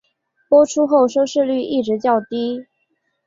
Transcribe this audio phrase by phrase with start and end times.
[0.49, 2.65] 播出后收视率一直较低。